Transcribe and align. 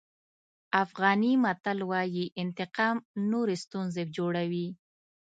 افغاني 0.83 1.31
متل 1.43 1.79
وایي 1.91 2.25
انتقام 2.43 2.97
نورې 3.31 3.55
ستونزې 3.63 4.03
جوړوي. 4.15 4.67